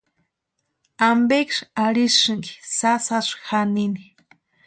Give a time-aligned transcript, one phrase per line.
[1.09, 4.03] ¿Ampeksï arhisïnki sasasï janini?